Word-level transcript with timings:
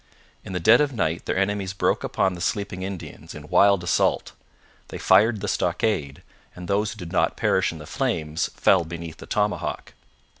In 0.43 0.53
the 0.53 0.59
dead 0.59 0.81
of 0.81 0.91
night 0.93 1.25
their 1.27 1.37
enemies 1.37 1.73
broke 1.73 2.03
upon 2.03 2.33
the 2.33 2.41
sleeping 2.41 2.81
Indians 2.81 3.35
in 3.35 3.49
wild 3.49 3.83
assault; 3.83 4.31
they 4.87 4.97
fired 4.97 5.41
the 5.41 5.47
stockade, 5.47 6.23
and 6.55 6.67
those 6.67 6.91
who 6.91 6.97
did 6.97 7.11
not 7.11 7.37
perish 7.37 7.71
in 7.71 7.77
the 7.77 7.85
flames 7.85 8.49
fell 8.55 8.83
beneath 8.83 9.17
the 9.17 9.27
tomahawk. 9.27 9.93